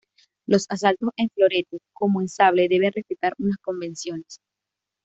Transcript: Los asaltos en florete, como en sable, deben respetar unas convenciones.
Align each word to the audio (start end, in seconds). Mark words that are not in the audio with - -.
Los 0.47 0.65
asaltos 0.69 1.11
en 1.15 1.29
florete, 1.29 1.77
como 1.93 2.21
en 2.21 2.27
sable, 2.27 2.67
deben 2.67 2.91
respetar 2.91 3.35
unas 3.37 3.57
convenciones. 3.57 4.39